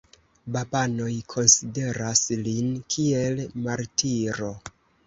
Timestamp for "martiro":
3.69-4.55